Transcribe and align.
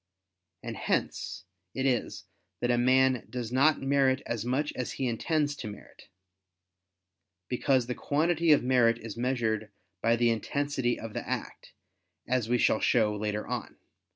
And 0.63 0.75
hence 0.77 1.45
it 1.75 1.85
is 1.85 2.25
that 2.59 2.71
a 2.71 2.77
man 2.79 3.27
does 3.29 3.51
not 3.51 3.79
merit 3.83 4.23
as 4.25 4.43
much 4.43 4.73
as 4.73 4.93
he 4.93 5.07
intends 5.07 5.55
to 5.57 5.67
merit: 5.67 6.07
because 7.47 7.85
the 7.85 7.93
quantity 7.93 8.51
of 8.51 8.63
merit 8.63 8.97
is 8.97 9.15
measured 9.15 9.69
by 10.01 10.15
the 10.15 10.31
intensity 10.31 10.99
of 10.99 11.13
the 11.13 11.29
act, 11.29 11.73
as 12.27 12.49
we 12.49 12.57
shall 12.57 12.79
show 12.79 13.15
later 13.15 13.45
on 13.47 13.75
(Q. 13.75 13.77